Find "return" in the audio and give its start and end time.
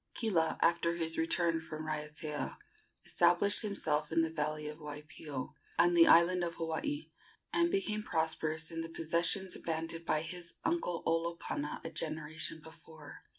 1.15-1.61